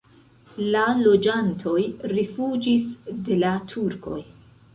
[0.75, 1.75] La loĝantoj
[2.15, 2.89] rifuĝis
[3.29, 4.19] de la turkoj.